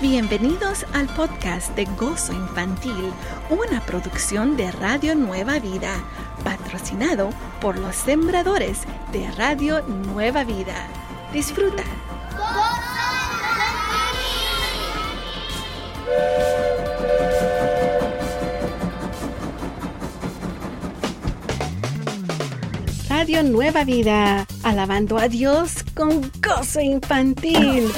[0.00, 3.12] Bienvenidos al podcast de Gozo Infantil,
[3.50, 5.92] una producción de Radio Nueva Vida,
[6.42, 7.28] patrocinado
[7.60, 8.78] por los sembradores
[9.12, 10.88] de Radio Nueva Vida.
[11.34, 11.84] Disfruta.
[23.10, 27.92] Radio Nueva Vida, alabando a Dios con gozo infantil.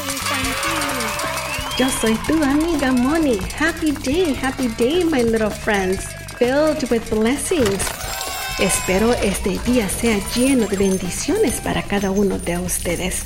[1.79, 3.38] Yo soy tu amiga Moni.
[3.59, 6.06] Happy day, happy day, my little friends,
[6.38, 7.83] filled with blessings.
[8.59, 13.24] Espero este día sea lleno de bendiciones para cada uno de ustedes.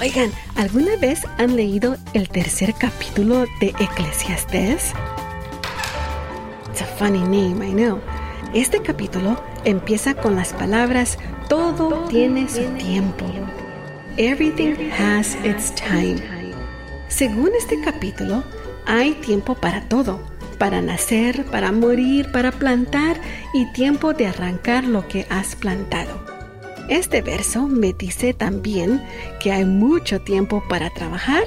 [0.00, 4.92] Oigan, ¿alguna vez han leído el tercer capítulo de Eclesiastes?
[6.72, 8.00] It's a funny name, I know.
[8.52, 11.18] Este capítulo empieza con las palabras
[11.48, 13.26] todo tiene su tiempo.
[14.16, 16.33] Everything has its time.
[17.08, 18.42] Según este capítulo,
[18.86, 20.20] hay tiempo para todo,
[20.58, 23.20] para nacer, para morir, para plantar
[23.52, 26.24] y tiempo de arrancar lo que has plantado.
[26.88, 29.02] Este verso me dice también
[29.40, 31.44] que hay mucho tiempo para trabajar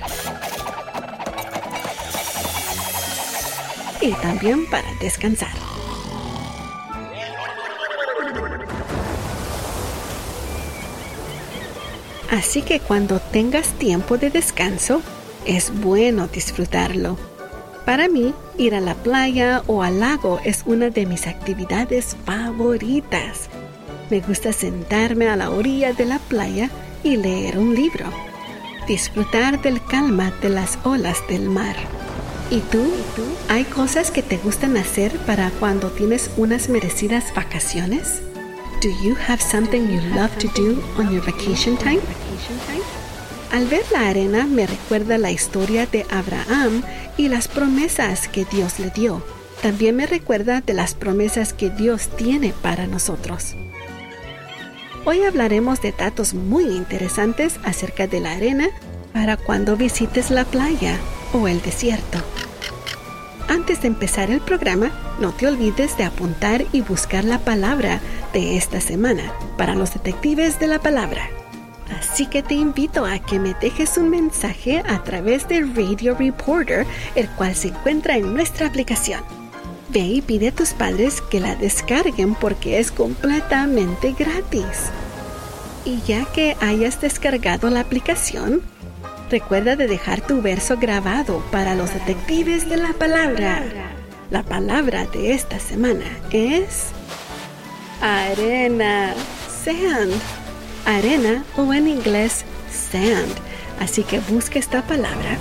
[4.01, 5.51] y también para descansar.
[12.31, 15.01] Así que cuando tengas tiempo de descanso,
[15.47, 17.17] es bueno disfrutarlo.
[17.85, 23.49] Para mí, ir a la playa o al lago es una de mis actividades favoritas.
[24.09, 26.69] Me gusta sentarme a la orilla de la playa
[27.03, 28.05] y leer un libro.
[28.87, 31.75] Disfrutar del calma de las olas del mar.
[32.51, 32.83] ¿Y tú?
[33.49, 38.21] ¿Hay cosas que te gustan hacer para cuando tienes unas merecidas vacaciones?
[38.81, 41.99] Do you have something you love to do on your vacation time?
[43.51, 46.83] Al ver la arena me recuerda la historia de Abraham
[47.15, 49.23] y las promesas que Dios le dio.
[49.61, 53.55] También me recuerda de las promesas que Dios tiene para nosotros.
[55.05, 58.67] Hoy hablaremos de datos muy interesantes acerca de la arena
[59.13, 60.97] para cuando visites la playa
[61.33, 62.19] o el desierto.
[63.47, 64.91] Antes de empezar el programa,
[65.21, 68.01] no te olvides de apuntar y buscar la palabra
[68.33, 71.36] de esta semana para los detectives de la palabra.
[71.95, 76.85] Así que te invito a que me dejes un mensaje a través de Radio Reporter,
[77.15, 79.21] el cual se encuentra en nuestra aplicación.
[79.89, 84.91] Ve y pide a tus padres que la descarguen porque es completamente gratis.
[85.85, 88.61] Y ya que hayas descargado la aplicación,
[89.31, 93.63] recuerda de dejar tu verso grabado para los detectives de la palabra.
[94.29, 96.87] La palabra de esta semana es
[98.01, 99.13] arena,
[99.63, 100.13] sand
[100.95, 103.33] arena o en inglés sand.
[103.79, 105.37] Así que busca esta palabra.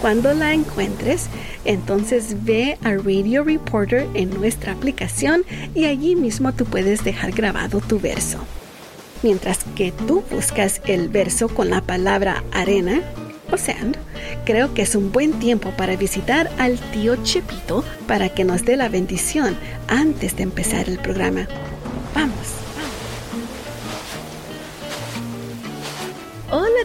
[0.00, 1.28] Cuando la encuentres,
[1.66, 5.44] entonces ve a Radio Reporter en nuestra aplicación
[5.74, 8.38] y allí mismo tú puedes dejar grabado tu verso.
[9.22, 13.02] Mientras que tú buscas el verso con la palabra arena
[13.52, 13.98] o sand,
[14.46, 18.78] creo que es un buen tiempo para visitar al tío Chepito para que nos dé
[18.78, 19.54] la bendición
[19.88, 21.46] antes de empezar el programa.
[22.14, 22.59] Vamos.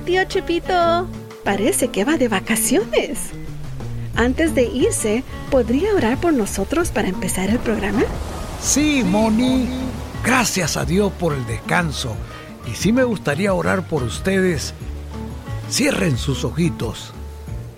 [0.05, 1.07] Tío Chepito.
[1.43, 3.31] Parece que va de vacaciones.
[4.15, 8.03] Antes de irse, ¿podría orar por nosotros para empezar el programa?
[8.61, 9.67] Sí, Moni.
[10.23, 12.15] Gracias a Dios por el descanso.
[12.71, 14.73] Y sí me gustaría orar por ustedes.
[15.69, 17.13] Cierren sus ojitos.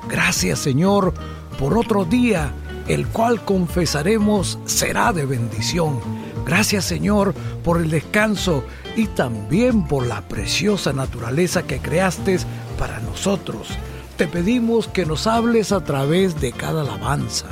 [0.07, 1.13] Gracias, Señor,
[1.57, 2.53] por otro día,
[2.87, 5.99] el cual confesaremos será de bendición.
[6.47, 8.63] Gracias, Señor, por el descanso
[8.95, 12.37] y también por la preciosa naturaleza que creaste
[12.79, 13.67] para nosotros.
[14.15, 17.47] Te pedimos que nos hables a través de cada alabanza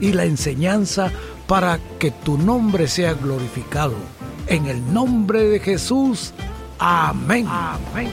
[0.00, 1.12] y la enseñanza
[1.46, 3.94] para que tu nombre sea glorificado.
[4.48, 6.32] En el nombre de Jesús.
[6.80, 7.46] Amén.
[7.48, 8.08] Amén.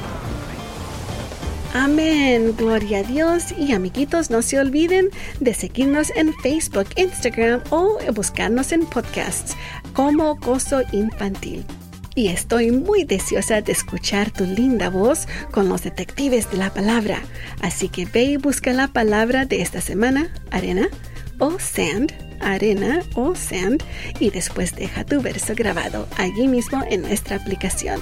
[1.74, 5.09] Amén, gloria a Dios y amiguitos no se olviden
[5.40, 9.56] de seguirnos en Facebook, Instagram o buscarnos en podcasts
[9.97, 11.66] como Gozo Infantil
[12.14, 17.23] y estoy muy deseosa de escuchar tu linda voz con los detectives de la palabra.
[17.61, 20.88] Así que ve y busca la palabra de esta semana, arena
[21.40, 23.84] o sand, arena o sand,
[24.20, 27.99] y después deja tu verso grabado allí mismo en nuestra aplicación.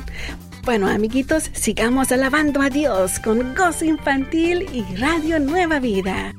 [0.66, 6.34] Bueno, amiguitos, sigamos alabando a Dios con gozo infantil y Radio Nueva Vida.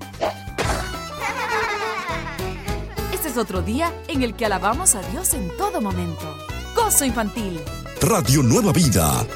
[3.37, 6.35] Es otro día en el que alabamos a Dios en todo momento.
[6.75, 7.61] Gozo Infantil.
[8.01, 9.27] Radio Nueva Vida.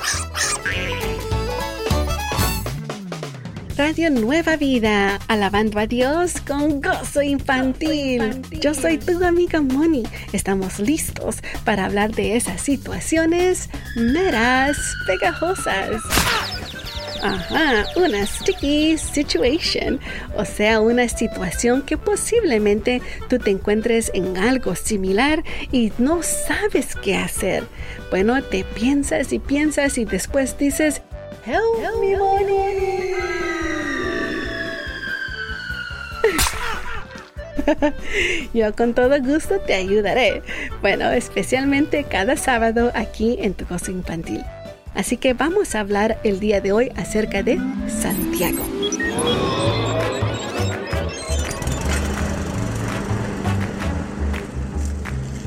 [3.76, 8.41] Radio Nueva Vida, alabando a Dios con gozo infantil.
[8.52, 10.05] Yo soy tu amiga Moni.
[10.32, 11.37] Estamos listos
[11.67, 16.00] para hablar de esas situaciones meras pegajosas.
[17.22, 20.00] Ajá, una sticky situation,
[20.37, 26.96] o sea, una situación que posiblemente tú te encuentres en algo similar y no sabes
[26.96, 27.64] qué hacer.
[28.11, 31.02] Bueno, te piensas y piensas y después dices,
[31.46, 33.14] Help, me, money.
[38.55, 40.43] Yo con todo gusto te ayudaré.
[40.81, 44.43] Bueno, especialmente cada sábado aquí en tu cosa infantil.
[44.94, 47.58] Así que vamos a hablar el día de hoy acerca de
[47.88, 48.64] Santiago.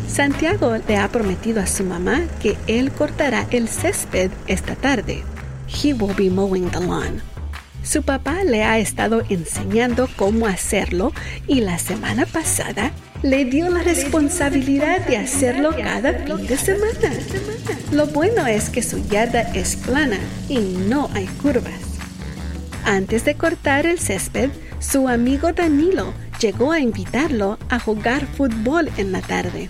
[0.07, 5.23] Santiago le ha prometido a su mamá que él cortará el césped esta tarde.
[5.67, 7.21] He will be mowing the lawn.
[7.83, 11.11] Su papá le ha estado enseñando cómo hacerlo
[11.47, 12.91] y la semana pasada
[13.23, 17.09] le dio la responsabilidad de hacerlo cada fin de semana.
[17.93, 20.19] Lo bueno es que su yarda es plana
[20.49, 21.73] y no hay curvas.
[22.85, 24.49] Antes de cortar el césped,
[24.79, 29.69] su amigo Danilo llegó a invitarlo a jugar fútbol en la tarde.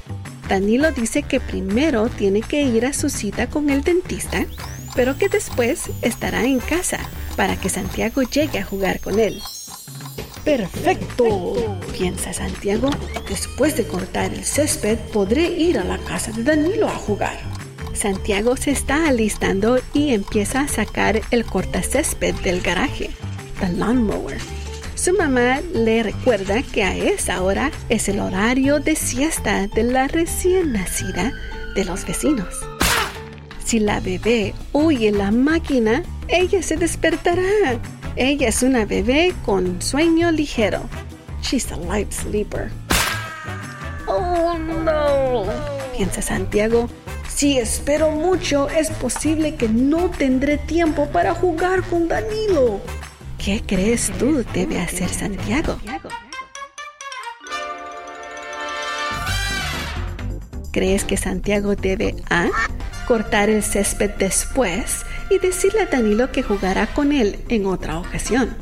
[0.49, 4.45] Danilo dice que primero tiene que ir a su cita con el dentista
[4.95, 6.99] pero que después estará en casa
[7.35, 9.41] para que Santiago llegue a jugar con él.
[10.43, 12.89] Perfecto, piensa Santiago.
[13.29, 17.62] Después de cortar el césped podré ir a la casa de Danilo a jugar.
[18.03, 23.09] Santiago se está alistando y empieza a sacar el cortacésped del garaje,
[23.61, 24.39] the lawnmower.
[24.93, 30.09] Su mamá le recuerda que a esa hora es el horario de siesta de la
[30.09, 31.31] recién nacida
[31.75, 32.53] de los vecinos.
[33.63, 37.79] Si la bebé oye la máquina, ella se despertará.
[38.17, 40.89] Ella es una bebé con sueño ligero.
[41.41, 42.69] She's a light sleeper.
[44.07, 45.45] Oh no,
[45.95, 46.89] piensa Santiago.
[47.35, 52.79] Si espero mucho, es posible que no tendré tiempo para jugar con Danilo.
[53.43, 55.77] ¿Qué crees tú debe hacer Santiago?
[60.71, 62.49] ¿Crees que Santiago debe A
[63.07, 68.55] cortar el césped después y decirle a Danilo que jugará con él en otra ocasión.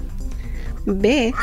[0.85, 1.33] B.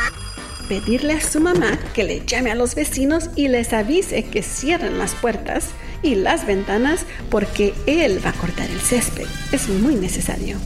[0.67, 4.99] Pedirle a su mamá que le llame a los vecinos y les avise que cierren
[4.99, 5.69] las puertas
[6.01, 9.27] y las ventanas porque él va a cortar el césped.
[9.51, 10.57] Es muy necesario.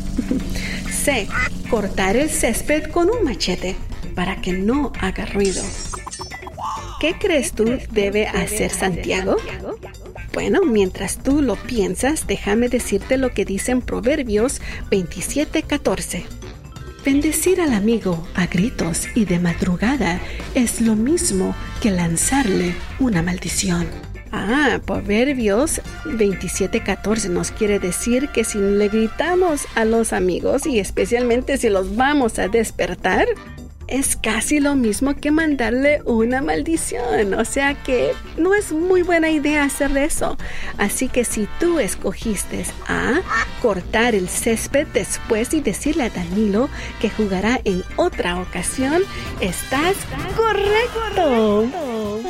[0.91, 1.27] C.
[1.69, 3.75] Cortar el césped con un machete
[4.15, 5.63] para que no haga ruido.
[6.99, 9.35] ¿Qué crees tú debe hacer Santiago?
[10.33, 16.25] Bueno, mientras tú lo piensas, déjame decirte lo que dice en Proverbios 27:14.
[17.05, 20.21] Bendecir al amigo a gritos y de madrugada
[20.55, 24.12] es lo mismo que lanzarle una maldición.
[24.35, 31.55] Ah, Proverbios 27:14 nos quiere decir que si le gritamos a los amigos y especialmente
[31.59, 33.27] si los vamos a despertar,
[33.87, 37.33] es casi lo mismo que mandarle una maldición.
[37.33, 40.37] O sea que no es muy buena idea hacer eso.
[40.77, 43.21] Así que si tú escogiste a
[43.61, 46.69] cortar el césped después y decirle a Danilo
[46.99, 49.03] que jugará en otra ocasión,
[49.39, 49.95] estás
[50.35, 51.67] correcto.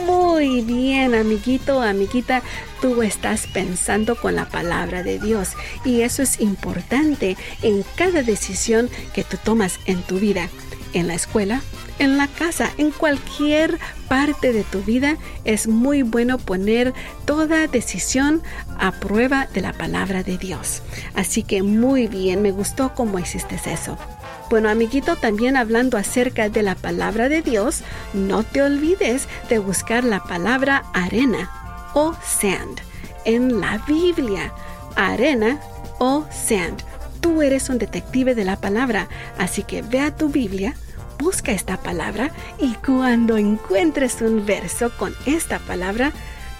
[0.06, 2.42] Muy bien, amiguito, amiguita,
[2.82, 5.52] tú estás pensando con la palabra de Dios
[5.86, 10.50] y eso es importante en cada decisión que tú tomas en tu vida
[10.94, 11.62] en la escuela,
[12.00, 16.94] en la casa, en cualquier parte de tu vida, es muy bueno poner
[17.26, 18.42] toda decisión
[18.80, 20.82] a prueba de la palabra de Dios.
[21.16, 23.98] Así que muy bien, me gustó cómo hiciste eso.
[24.50, 27.82] Bueno, amiguito, también hablando acerca de la palabra de Dios,
[28.14, 31.50] no te olvides de buscar la palabra arena
[31.94, 32.82] o sand
[33.26, 34.54] en la Biblia.
[34.96, 35.60] Arena
[36.00, 36.84] o sand.
[37.24, 39.08] Tú eres un detective de la palabra,
[39.40, 40.76] así que ve a tu Biblia
[41.24, 46.12] busca esta palabra y cuando encuentres un verso con esta palabra,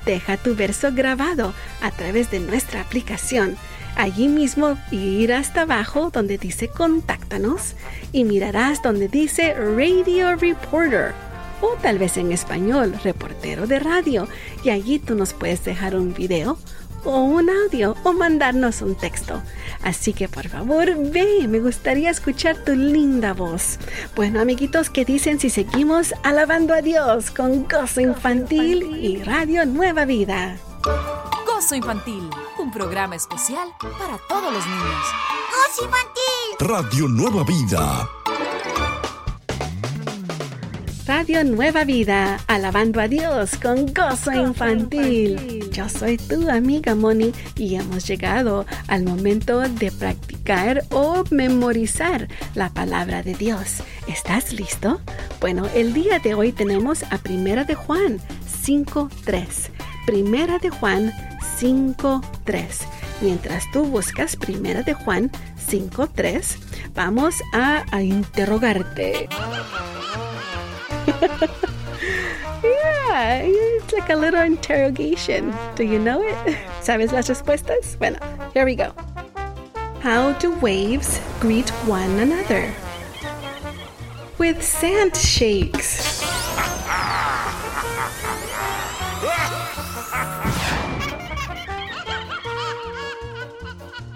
[0.06, 3.58] deja tu verso grabado a través de nuestra aplicación.
[3.98, 7.74] Allí mismo ir hasta abajo donde dice contáctanos
[8.14, 11.14] y mirarás donde dice Radio Reporter
[11.60, 14.30] o tal vez en español reportero de radio
[14.64, 16.58] y allí tú nos puedes dejar un video
[17.04, 19.42] o un audio o mandarnos un texto.
[19.84, 23.78] Así que por favor, ve, me gustaría escuchar tu linda voz.
[24.16, 30.06] Bueno, amiguitos, ¿qué dicen si seguimos alabando a Dios con Gozo Infantil y Radio Nueva
[30.06, 30.58] Vida?
[31.46, 35.06] Gozo Infantil, un programa especial para todos los niños.
[35.52, 36.68] Gozo Infantil.
[36.68, 38.10] Radio Nueva Vida
[41.06, 45.70] Radio Nueva Vida, alabando a Dios con gozo infantil.
[45.70, 52.70] Yo soy tu amiga Moni y hemos llegado al momento de practicar o memorizar la
[52.70, 53.84] palabra de Dios.
[54.08, 55.02] ¿Estás listo?
[55.42, 58.20] Bueno, el día de hoy tenemos a Primera de Juan
[58.66, 59.72] 5.3.
[60.06, 61.12] Primera de Juan
[61.60, 62.66] 5.3.
[63.20, 65.30] Mientras tú buscas Primera de Juan
[65.70, 66.58] 5.3,
[66.94, 69.28] vamos a, a interrogarte.
[72.64, 75.54] Yeah, it's like a little interrogation.
[75.76, 76.36] Do you know it?
[76.82, 77.98] ¿Sabes las respuestas?
[77.98, 78.20] Bueno,
[78.54, 78.92] here we go.
[80.02, 82.74] How do waves greet one another?
[84.38, 86.22] With sand shakes.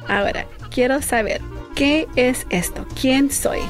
[0.10, 1.42] Ahora, quiero saber,
[1.76, 2.86] ¿qué es esto?
[2.96, 3.62] ¿Quién soy?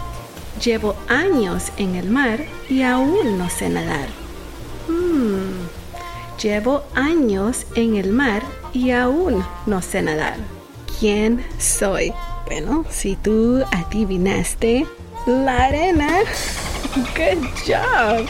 [0.63, 4.07] Llevo años en el mar y aún no sé nadar.
[4.87, 5.67] Hmm.
[6.41, 8.41] Llevo años en el mar
[8.73, 10.37] y aún no sé nadar.
[10.99, 12.13] ¿Quién soy?
[12.47, 14.87] Bueno, si tú adivinaste
[15.27, 16.09] la arena.
[17.15, 18.27] Good job.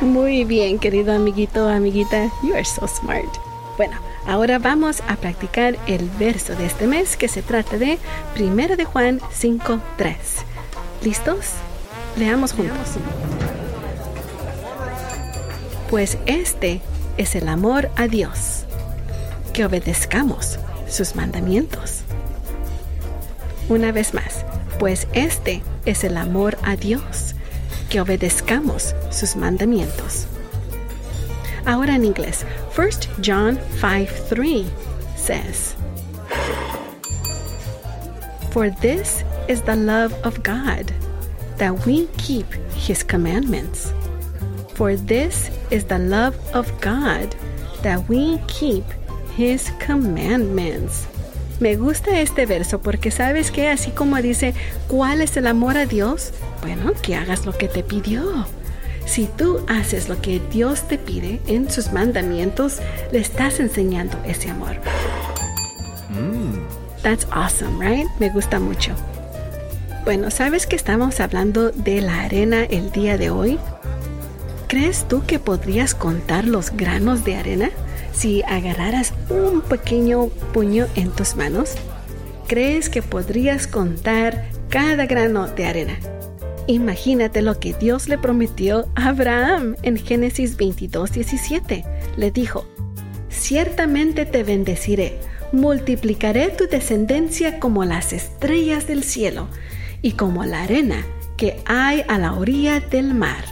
[0.00, 2.30] Muy bien, querido amiguito amiguita.
[2.42, 3.32] You are so smart.
[3.76, 7.98] Bueno, ahora vamos a practicar el verso de este mes que se trata de
[8.38, 10.16] 1 de Juan 5.3.
[11.02, 11.54] ¿Listos?
[12.16, 12.96] Leamos juntos.
[15.90, 16.80] Pues este
[17.16, 18.64] es el amor a Dios,
[19.52, 22.02] que obedezcamos sus mandamientos.
[23.68, 24.44] Una vez más,
[24.78, 27.34] pues este es el amor a Dios,
[27.90, 30.26] que obedezcamos sus mandamientos.
[31.66, 32.44] Ahora en inglés,
[32.76, 32.88] 1
[33.24, 34.66] John 5:3
[35.16, 35.74] says,
[38.50, 40.92] For this is the love of God,
[41.58, 43.92] that we keep his commandments.
[44.74, 47.34] For this is the love of God,
[47.82, 48.84] that we keep
[49.36, 51.06] his commandments.
[51.60, 54.54] Me gusta este verso porque sabes que así como dice,
[54.88, 56.32] ¿cuál es el amor a Dios?
[56.62, 58.46] Bueno, que hagas lo que te pidió.
[59.06, 62.80] Si tú haces lo que Dios te pide en sus mandamientos,
[63.12, 64.76] le estás enseñando ese amor.
[67.02, 68.08] That's awesome, right?
[68.18, 68.94] Me gusta mucho.
[70.04, 73.58] Bueno, ¿sabes que estamos hablando de la arena el día de hoy?
[74.68, 77.70] ¿Crees tú que podrías contar los granos de arena
[78.12, 81.76] si agarraras un pequeño puño en tus manos?
[82.48, 85.98] ¿Crees que podrías contar cada grano de arena?
[86.66, 91.82] Imagínate lo que Dios le prometió a Abraham en Génesis 22, 17.
[92.18, 92.66] Le dijo,
[93.30, 95.18] ciertamente te bendeciré,
[95.52, 99.48] multiplicaré tu descendencia como las estrellas del cielo
[100.04, 101.02] y como la arena
[101.38, 103.42] que hay a la orilla del mar.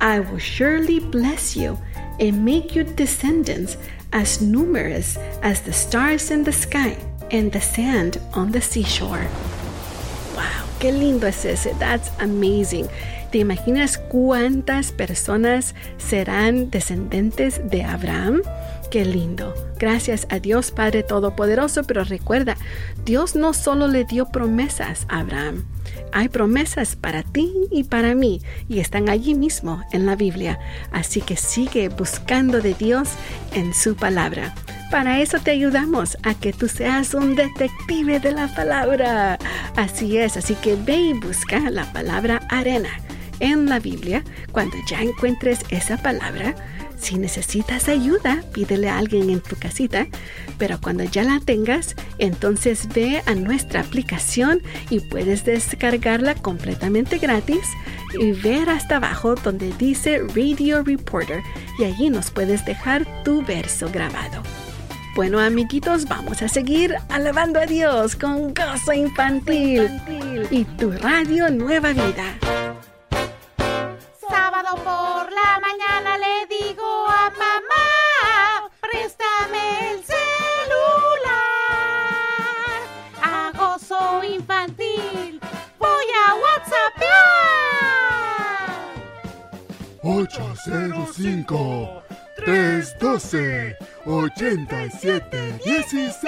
[0.00, 1.76] I will surely bless you
[2.20, 3.76] and make your descendants
[4.12, 6.96] as numerous as the stars in the sky
[7.32, 9.26] and the sand on the seashore.
[10.36, 11.74] Wow, qué lindo es ese.
[11.80, 12.88] That's amazing.
[13.32, 18.42] ¿Te imaginas cuántas personas serán descendientes de Abraham?
[18.90, 19.54] Qué lindo.
[19.78, 22.56] Gracias a Dios Padre Todopoderoso, pero recuerda,
[23.04, 25.64] Dios no solo le dio promesas a Abraham,
[26.12, 30.58] hay promesas para ti y para mí y están allí mismo en la Biblia.
[30.90, 33.10] Así que sigue buscando de Dios
[33.52, 34.56] en su palabra.
[34.90, 39.38] Para eso te ayudamos a que tú seas un detective de la palabra.
[39.76, 42.90] Así es, así que ve y busca la palabra arena
[43.38, 44.24] en la Biblia.
[44.50, 46.56] Cuando ya encuentres esa palabra,
[47.00, 50.06] si necesitas ayuda, pídele a alguien en tu casita,
[50.58, 57.66] pero cuando ya la tengas, entonces ve a nuestra aplicación y puedes descargarla completamente gratis
[58.18, 61.42] y ver hasta abajo donde dice Radio Reporter
[61.78, 64.42] y allí nos puedes dejar tu verso grabado.
[65.16, 70.46] Bueno, amiguitos, vamos a seguir alabando a Dios con gozo infantil, infantil.
[70.50, 72.59] y tu radio Nueva Vida.
[94.50, 96.26] 8716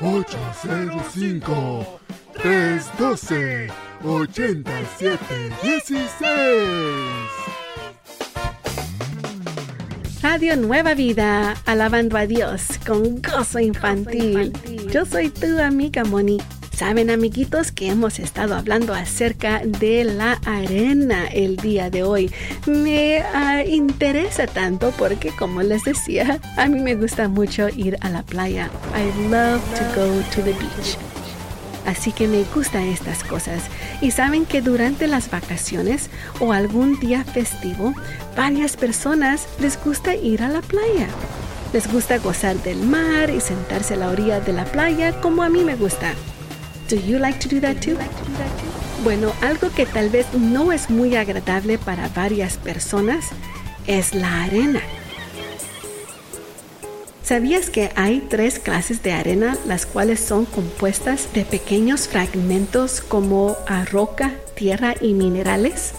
[0.00, 2.00] 805
[2.34, 3.72] 312
[4.04, 6.22] 8716
[10.22, 14.52] Radio Nueva Vida, alabando a Dios con gozo infantil.
[14.92, 16.38] Yo soy tu amiga Moni.
[16.76, 22.32] Saben amiguitos que hemos estado hablando acerca de la arena el día de hoy.
[22.66, 28.10] Me uh, interesa tanto porque como les decía, a mí me gusta mucho ir a
[28.10, 28.70] la playa.
[28.92, 30.98] I love to go to the beach.
[31.86, 33.62] Así que me gustan estas cosas.
[34.00, 37.94] Y saben que durante las vacaciones o algún día festivo,
[38.36, 41.06] varias personas les gusta ir a la playa.
[41.72, 45.48] Les gusta gozar del mar y sentarse a la orilla de la playa como a
[45.48, 46.14] mí me gusta.
[46.94, 47.96] Do you like to do that too?
[49.02, 53.30] Bueno, algo que tal vez no es muy agradable para varias personas
[53.88, 54.80] es la arena.
[57.24, 63.56] ¿Sabías que hay tres clases de arena, las cuales son compuestas de pequeños fragmentos como
[63.90, 65.94] roca, tierra y minerales?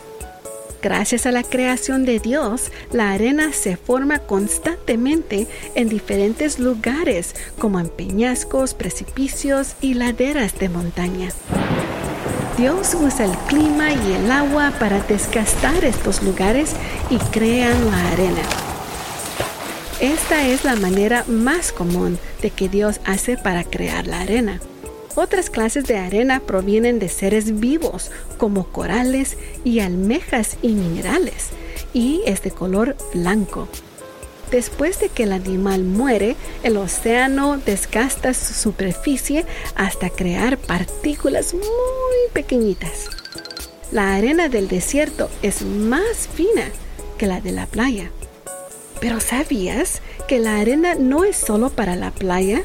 [0.86, 7.80] Gracias a la creación de Dios, la arena se forma constantemente en diferentes lugares, como
[7.80, 11.30] en peñascos, precipicios y laderas de montaña.
[12.56, 16.75] Dios usa el clima y el agua para desgastar estos lugares
[17.10, 18.44] y crean la arena.
[20.00, 24.60] Esta es la manera más común de que Dios hace para crear la arena.
[25.15, 31.50] Otras clases de arena provienen de seres vivos, como corales y almejas y minerales,
[31.93, 33.69] y es de color blanco.
[34.51, 39.45] Después de que el animal muere, el océano desgasta su superficie
[39.75, 41.63] hasta crear partículas muy
[42.34, 43.10] pequeñitas.
[43.91, 46.69] La arena del desierto es más fina
[47.17, 48.12] que la de la playa.
[49.00, 52.63] Pero ¿sabías que la arena no es solo para la playa?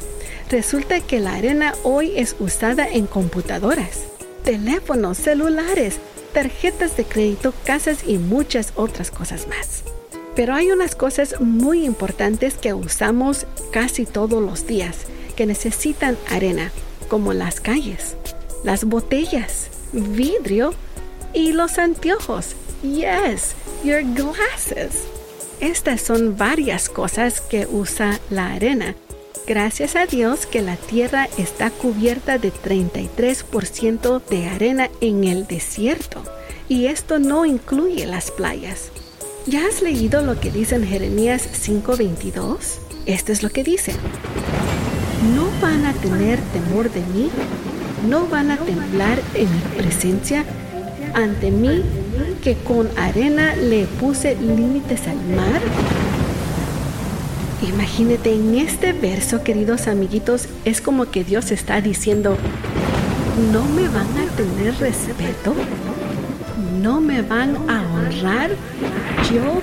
[0.49, 4.05] Resulta que la arena hoy es usada en computadoras,
[4.45, 5.99] teléfonos, celulares,
[6.33, 9.85] tarjetas de crédito, casas y muchas otras cosas más.
[10.35, 16.73] Pero hay unas cosas muy importantes que usamos casi todos los días que necesitan arena,
[17.09, 18.17] como las calles,
[18.65, 20.73] las botellas, vidrio
[21.35, 22.55] y los anteojos.
[22.83, 25.20] Yes, your glasses.
[25.61, 28.95] Estas son varias cosas que usa la arena
[29.51, 36.23] Gracias a Dios que la tierra está cubierta de 33% de arena en el desierto
[36.69, 38.93] y esto no incluye las playas.
[39.47, 42.79] ¿Ya has leído lo que dice en Jeremías 5:22?
[43.07, 43.93] Esto es lo que dice.
[45.35, 47.29] No van a tener temor de mí,
[48.09, 50.45] no van a temblar en mi presencia
[51.15, 51.83] ante mí
[52.43, 55.61] que con arena le puse límites al mar
[57.69, 62.39] Imagínate en este verso, queridos amiguitos, es como que Dios está diciendo,
[63.53, 65.55] no me van a tener respeto,
[66.81, 68.51] no me van a honrar.
[69.31, 69.61] Yo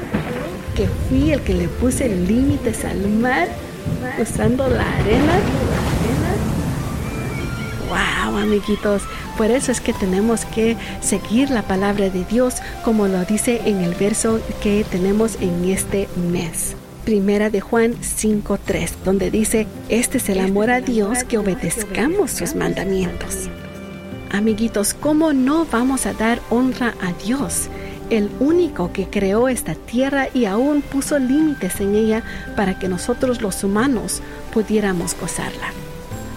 [0.76, 3.48] que fui el que le puse límites al mar
[4.20, 5.40] usando la arena.
[7.88, 9.04] Wow, amiguitos,
[9.38, 13.82] por eso es que tenemos que seguir la palabra de Dios como lo dice en
[13.82, 16.76] el verso que tenemos en este mes.
[17.06, 22.56] Primera de Juan 5.3, donde dice, este es el amor a Dios que obedezcamos sus
[22.56, 23.50] mandamientos.
[24.32, 27.70] Amiguitos, ¿cómo no vamos a dar honra a Dios?
[28.10, 32.24] el único que creó esta tierra y aún puso límites en ella
[32.56, 34.22] para que nosotros los humanos
[34.54, 35.74] pudiéramos gozarla.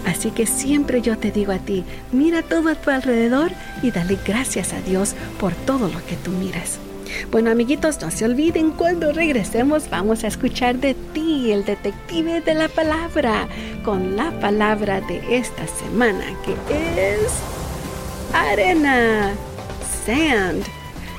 [0.05, 3.51] Así que siempre yo te digo a ti, mira todo a tu alrededor
[3.83, 6.79] y dale gracias a Dios por todo lo que tú miras.
[7.29, 12.53] Bueno, amiguitos, no se olviden, cuando regresemos vamos a escuchar de ti, el detective de
[12.53, 13.47] la palabra,
[13.83, 16.53] con la palabra de esta semana, que
[16.97, 17.31] es
[18.33, 19.33] arena,
[20.05, 20.63] sand,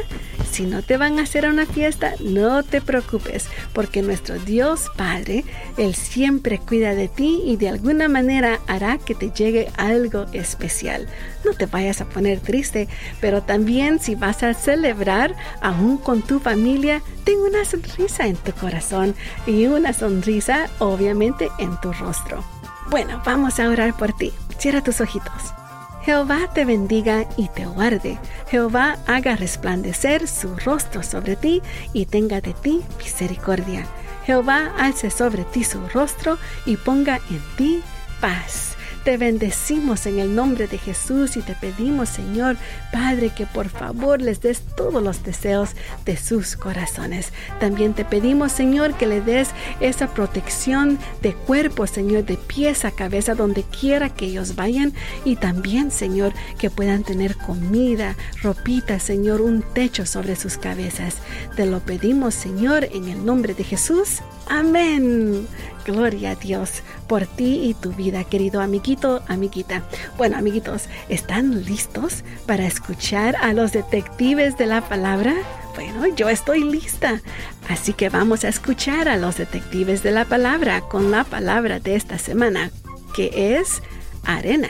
[0.51, 5.45] Si no te van a hacer una fiesta, no te preocupes, porque nuestro Dios Padre,
[5.77, 11.07] Él siempre cuida de ti y de alguna manera hará que te llegue algo especial.
[11.43, 12.87] No te vayas a poner triste,
[13.19, 18.51] pero también si vas a celebrar aún con tu familia, ten una sonrisa en tu
[18.51, 19.15] corazón
[19.47, 22.43] y una sonrisa obviamente en tu rostro.
[22.89, 24.31] Bueno, vamos a orar por ti.
[24.59, 25.62] Cierra tus ojitos.
[26.03, 28.19] Jehová te bendiga y te guarde.
[28.49, 31.61] Jehová haga resplandecer su rostro sobre ti
[31.93, 33.85] y tenga de ti misericordia.
[34.25, 37.81] Jehová alce sobre ti su rostro y ponga en ti
[38.19, 38.72] paz.
[39.03, 42.55] Te bendecimos en el nombre de Jesús y te pedimos, Señor,
[42.93, 45.71] Padre, que por favor les des todos los deseos
[46.05, 47.33] de sus corazones.
[47.59, 49.49] También te pedimos, Señor, que le des
[49.81, 54.93] esa protección de cuerpo, Señor, de pies a cabeza, donde quiera que ellos vayan.
[55.25, 61.15] Y también, Señor, que puedan tener comida, ropita, Señor, un techo sobre sus cabezas.
[61.57, 64.21] Te lo pedimos, Señor, en el nombre de Jesús.
[64.49, 65.47] Amén.
[65.85, 69.83] Gloria a Dios por ti y tu vida, querido amiguito, amiguita.
[70.17, 75.35] Bueno, amiguitos, ¿están listos para escuchar a los detectives de la palabra?
[75.75, 77.21] Bueno, yo estoy lista.
[77.67, 81.95] Así que vamos a escuchar a los detectives de la palabra con la palabra de
[81.95, 82.71] esta semana,
[83.15, 83.81] que es
[84.23, 84.69] arena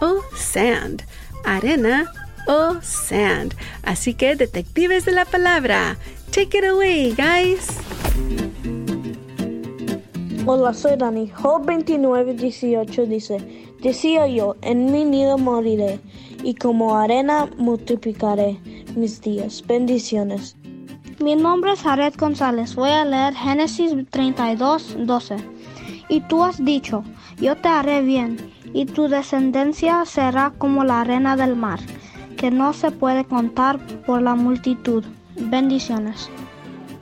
[0.00, 1.04] o sand.
[1.44, 2.12] Arena
[2.46, 3.54] o sand.
[3.82, 5.96] Así que, detectives de la palabra,
[6.32, 7.66] take it away, guys.
[10.46, 11.28] Hola, soy Dani.
[11.28, 16.00] Job 29, 18 dice, Decía yo, en mi nido moriré,
[16.42, 18.58] y como arena multiplicaré
[18.96, 19.62] mis días.
[19.66, 20.56] Bendiciones.
[21.22, 22.74] Mi nombre es Jared González.
[22.74, 25.36] Voy a leer Génesis 32, 12.
[26.08, 27.04] Y tú has dicho,
[27.38, 28.38] yo te haré bien,
[28.72, 31.80] y tu descendencia será como la arena del mar,
[32.38, 35.04] que no se puede contar por la multitud.
[35.36, 36.30] Bendiciones.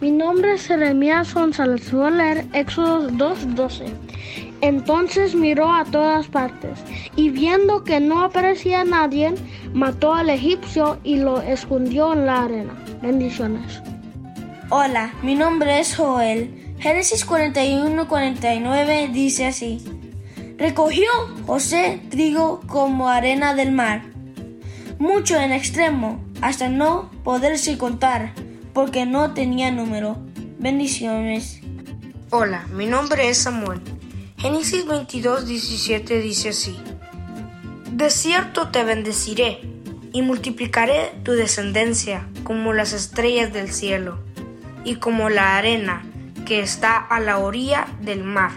[0.01, 1.93] Mi nombre es Jeremías González.
[1.93, 3.93] A leer Éxodo 2.12.
[4.61, 6.79] Entonces miró a todas partes
[7.17, 9.35] y viendo que no aparecía nadie,
[9.73, 12.85] mató al egipcio y lo escondió en la arena.
[13.03, 13.83] Bendiciones.
[14.71, 16.77] Hola, mi nombre es Joel.
[16.79, 19.85] Génesis 41-49 dice así.
[20.59, 21.11] Recogió
[21.45, 24.03] José trigo como arena del mar,
[24.99, 28.33] mucho en extremo, hasta no poderse contar
[28.79, 30.19] porque no tenía número.
[30.61, 31.59] Bendiciones.
[32.31, 33.81] Hola, mi nombre es Samuel.
[34.37, 36.79] Génesis 22, 17 dice así.
[37.91, 39.63] De cierto te bendeciré
[40.13, 44.21] y multiplicaré tu descendencia como las estrellas del cielo
[44.85, 46.05] y como la arena
[46.47, 48.53] que está a la orilla del mar,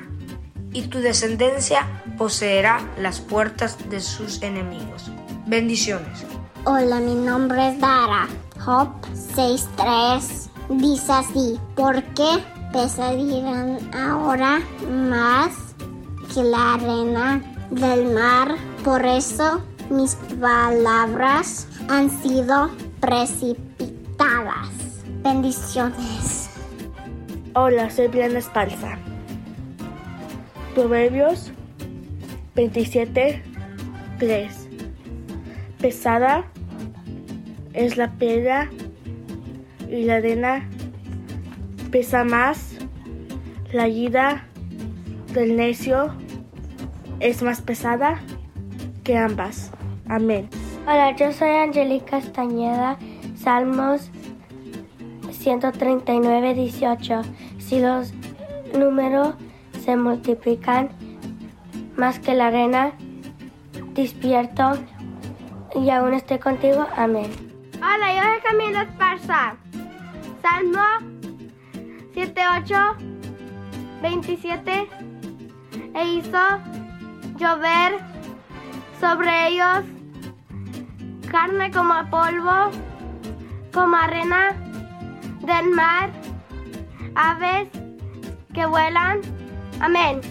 [0.71, 1.88] y tu descendencia
[2.19, 5.10] poseerá las puertas de sus enemigos.
[5.47, 6.27] Bendiciones.
[6.65, 8.27] Hola, mi nombre es Dara.
[8.65, 8.89] Job
[9.36, 15.74] 6.3 dice así, ¿por qué pesarían ahora más
[16.32, 18.56] que la arena del mar?
[18.84, 22.69] Por eso mis palabras han sido
[23.00, 24.69] precipitadas.
[25.24, 26.52] Bendiciones.
[27.56, 29.00] Hola, soy Briana Espalza.
[30.76, 31.52] Proverbios
[32.54, 33.43] 27,
[34.19, 34.67] 3.
[35.80, 36.51] Pesada
[37.73, 38.69] es la piedra
[39.89, 40.67] y la arena
[41.91, 42.77] pesa más.
[43.71, 44.45] La ayuda
[45.34, 46.13] del necio
[47.19, 48.19] es más pesada
[49.03, 49.71] que ambas.
[50.07, 50.49] Amén.
[50.84, 52.97] Hola, yo soy Angélica Castañeda,
[53.36, 54.10] Salmos
[55.31, 57.21] 139, 18.
[57.60, 58.13] Si los
[58.77, 59.36] números
[59.84, 60.89] se multiplican
[61.95, 62.93] más que la arena,
[63.93, 64.73] despierto
[65.75, 66.86] y aún estoy contigo.
[66.95, 67.51] Amén.
[67.84, 69.56] Hola, yo soy Camilo Esparza.
[70.44, 70.84] Salmo
[72.13, 72.76] 78,
[74.04, 74.88] 27.
[75.96, 76.60] E hizo
[77.38, 77.98] llover
[79.00, 79.84] sobre ellos
[81.32, 82.70] carne como polvo,
[83.74, 84.52] como arena
[85.39, 86.12] del mar,
[87.15, 87.67] aves
[88.54, 89.22] que vuelan.
[89.80, 90.22] Amén.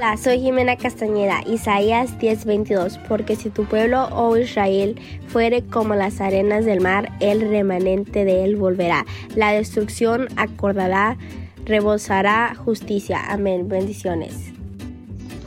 [0.00, 4.94] Hola, soy Jimena Castañeda, Isaías 10:22, porque si tu pueblo, oh Israel,
[5.26, 9.04] fuere como las arenas del mar, el remanente de él volverá.
[9.34, 11.18] La destrucción acordará,
[11.64, 13.20] rebosará justicia.
[13.28, 13.66] Amén.
[13.66, 14.52] Bendiciones.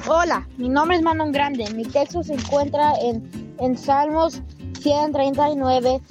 [0.05, 1.71] Hola, mi nombre es Manon Grande.
[1.73, 3.23] Mi texto se encuentra en,
[3.57, 4.41] en Salmos
[4.81, 6.01] 139,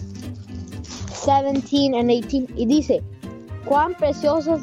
[1.26, 3.02] 17 and 18 y dice,
[3.66, 4.62] cuán preciosos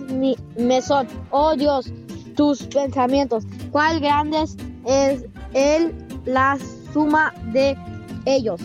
[0.58, 1.94] me son, oh Dios,
[2.38, 3.46] tus pensamientos,
[3.78, 5.94] cuán grandes es el
[6.26, 6.58] la
[6.92, 7.78] suma de
[8.26, 8.60] ellos.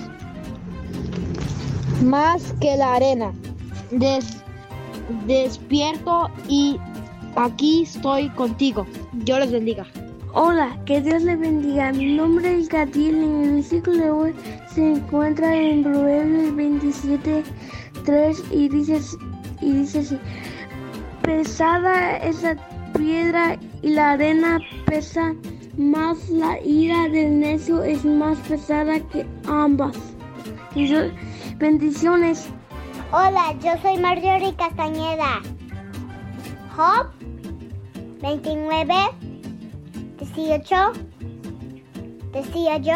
[2.02, 3.30] Más que la arena.
[5.26, 6.78] despierto y
[7.36, 8.86] aquí estoy contigo.
[9.12, 9.86] Dios les bendiga.
[10.32, 11.92] Hola, que Dios le bendiga.
[11.92, 13.14] Mi nombre es Gatil.
[13.22, 14.34] En el versículo de hoy
[14.74, 17.44] se encuentra en Proverbios 27,
[18.06, 18.98] 3 y dice,
[19.60, 20.18] y dice así.
[21.20, 22.56] Pesada es la
[22.94, 25.34] piedra y la arena pesa,
[25.76, 29.96] más la ira del necio es más pesada que ambas.
[31.58, 32.48] bendiciones.
[33.12, 35.42] Hola, yo soy Marjorie Castañeda.
[36.76, 37.08] Job
[38.22, 38.94] 29
[40.18, 40.76] 18
[42.32, 42.94] decía yo,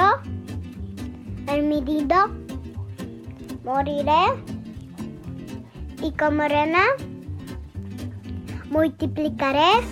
[1.53, 2.17] el medido
[3.65, 4.25] moriré
[6.03, 6.81] y como arena
[8.71, 9.83] multiplicaré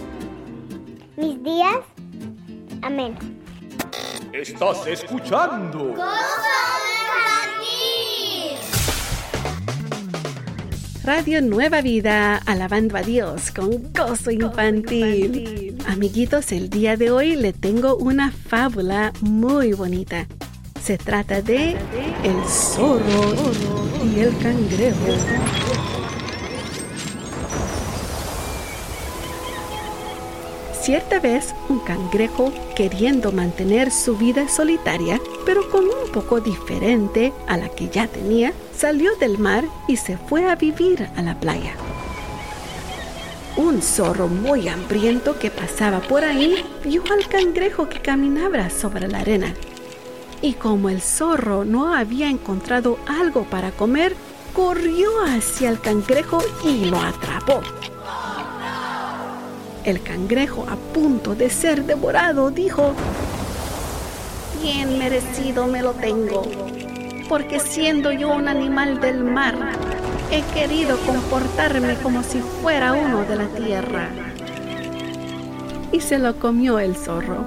[1.17, 1.77] mis días.
[2.83, 3.17] Amén.
[4.33, 5.95] Estás escuchando.
[11.05, 15.77] Radio Nueva Vida, alabando a Dios con gozo infantil.
[15.87, 20.27] Amiguitos, el día de hoy le tengo una fábula muy bonita.
[20.83, 21.77] Se trata de
[22.23, 23.35] El zorro
[24.03, 25.74] y el cangrejo.
[30.85, 37.57] Cierta vez, un cangrejo, queriendo mantener su vida solitaria, pero con un poco diferente a
[37.57, 41.73] la que ya tenía, salió del mar y se fue a vivir a la playa.
[43.57, 49.21] Un zorro muy hambriento que pasaba por ahí vio al cangrejo que caminaba sobre la
[49.21, 49.55] arena.
[50.43, 54.15] Y como el zorro no había encontrado algo para comer,
[54.53, 57.63] corrió hacia el cangrejo y lo atrapó.
[59.85, 62.95] El cangrejo, a punto de ser devorado, dijo,
[64.63, 66.43] Bien merecido me lo tengo,
[67.29, 69.55] porque siendo yo un animal del mar,
[70.31, 74.09] he querido comportarme como si fuera uno de la tierra.
[75.93, 77.45] Y se lo comió el zorro.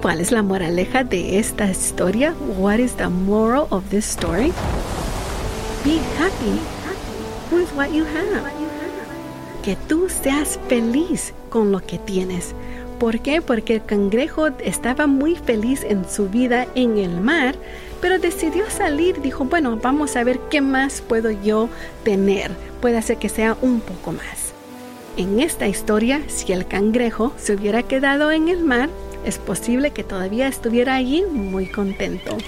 [0.00, 2.34] ¿Cuál es la moraleja de esta historia?
[2.56, 4.50] What is the moral of this story?
[5.84, 6.58] Be happy
[7.52, 8.75] with what you have.
[9.66, 12.54] Que tú seas feliz con lo que tienes.
[13.00, 13.42] ¿Por qué?
[13.42, 17.56] Porque el cangrejo estaba muy feliz en su vida en el mar,
[18.00, 19.20] pero decidió salir.
[19.20, 21.68] Dijo, bueno, vamos a ver qué más puedo yo
[22.04, 22.52] tener.
[22.80, 24.52] Puede ser que sea un poco más.
[25.16, 28.88] En esta historia, si el cangrejo se hubiera quedado en el mar,
[29.24, 32.38] es posible que todavía estuviera allí muy contento.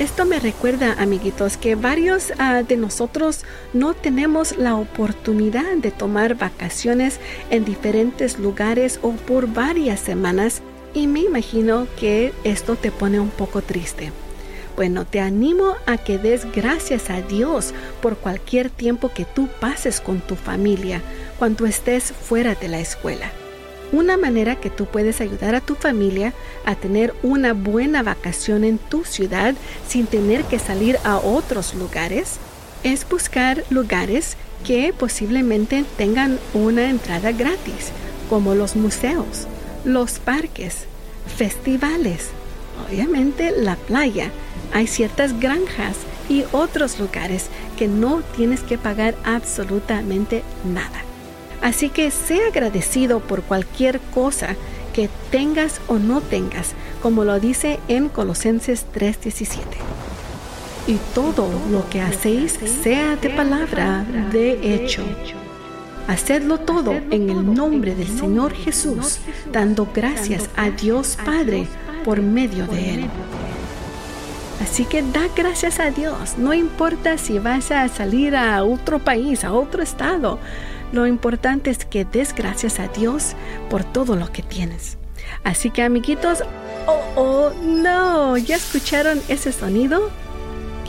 [0.00, 6.36] Esto me recuerda, amiguitos, que varios ah, de nosotros no tenemos la oportunidad de tomar
[6.36, 10.62] vacaciones en diferentes lugares o por varias semanas
[10.94, 14.10] y me imagino que esto te pone un poco triste.
[14.74, 20.00] Bueno, te animo a que des gracias a Dios por cualquier tiempo que tú pases
[20.00, 21.02] con tu familia
[21.38, 23.30] cuando estés fuera de la escuela.
[23.92, 26.32] Una manera que tú puedes ayudar a tu familia
[26.64, 29.54] a tener una buena vacación en tu ciudad
[29.88, 32.38] sin tener que salir a otros lugares
[32.84, 37.90] es buscar lugares que posiblemente tengan una entrada gratis,
[38.28, 39.46] como los museos,
[39.84, 40.84] los parques,
[41.36, 42.28] festivales,
[42.86, 44.30] obviamente la playa.
[44.72, 45.96] Hay ciertas granjas
[46.28, 51.09] y otros lugares que no tienes que pagar absolutamente nada.
[51.62, 54.56] Así que sea agradecido por cualquier cosa
[54.94, 59.58] que tengas o no tengas, como lo dice en Colosenses 3:17.
[60.86, 65.04] Y todo lo que hacéis sea de palabra, de hecho.
[66.08, 69.18] Hacedlo todo en el nombre del Señor Jesús,
[69.52, 71.68] dando gracias a Dios Padre
[72.04, 73.10] por medio de Él.
[74.60, 79.44] Así que da gracias a Dios, no importa si vas a salir a otro país,
[79.44, 80.38] a otro estado,
[80.92, 83.34] lo importante es que des gracias a Dios
[83.68, 84.98] por todo lo que tienes.
[85.44, 86.42] Así que amiguitos,
[86.86, 90.10] oh, oh, no, ¿ya escucharon ese sonido?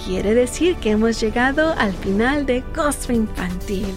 [0.05, 3.93] Quiere decir que hemos llegado al final de Gozo Infantil.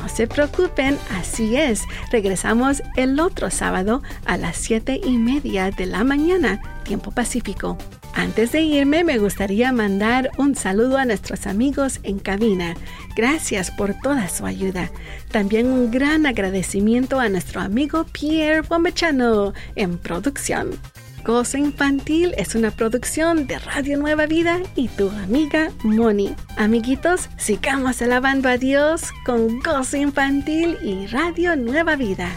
[0.00, 1.82] No se preocupen, así es.
[2.10, 7.76] Regresamos el otro sábado a las siete y media de la mañana, tiempo pacífico.
[8.14, 12.74] Antes de irme, me gustaría mandar un saludo a nuestros amigos en cabina.
[13.16, 14.90] Gracias por toda su ayuda.
[15.30, 20.70] También un gran agradecimiento a nuestro amigo Pierre Bombechano en producción.
[21.24, 26.34] Gozo Infantil es una producción de Radio Nueva Vida y tu amiga Moni.
[26.56, 32.30] Amiguitos, sigamos alabando a Dios con Gozo Infantil y Radio Nueva Vida.